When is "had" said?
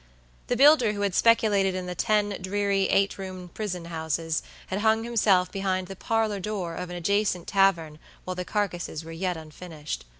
1.01-1.13, 4.65-4.79